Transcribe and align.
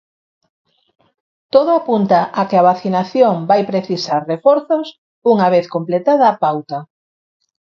Todo 1.53 1.71
apunta 1.79 2.19
a 2.39 2.41
que 2.49 2.57
a 2.57 2.65
vacinación 2.71 3.35
vai 3.49 3.61
precisar 3.71 4.21
reforzos, 4.33 4.85
unha 5.31 5.47
vez 5.55 5.65
completada 5.75 6.25
a 6.29 6.37
pauta. 6.45 6.77